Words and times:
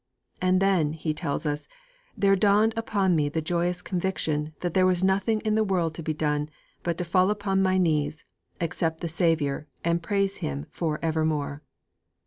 'And 0.41 0.59
then,' 0.59 0.93
he 0.93 1.13
tells 1.13 1.45
us, 1.45 1.67
'there 2.17 2.35
dawned 2.35 2.73
upon 2.75 3.15
me 3.15 3.29
the 3.29 3.39
joyous 3.39 3.83
conviction 3.83 4.51
that 4.61 4.73
there 4.73 4.87
was 4.87 5.03
nothing 5.03 5.41
in 5.41 5.53
the 5.53 5.63
world 5.63 5.93
to 5.93 6.01
be 6.01 6.11
done 6.11 6.49
but 6.81 6.97
to 6.97 7.05
fall 7.05 7.29
upon 7.29 7.61
my 7.61 7.77
knees, 7.77 8.25
accept 8.59 9.01
the 9.01 9.07
Saviour 9.07 9.67
and 9.83 10.01
praise 10.01 10.37
Him 10.37 10.65
for 10.71 10.97
evermore.' 11.05 11.61